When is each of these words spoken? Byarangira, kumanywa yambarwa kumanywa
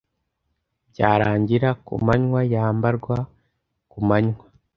Byarangira, 0.91 1.69
kumanywa 1.85 2.39
yambarwa 2.53 3.17
kumanywa 3.91 4.45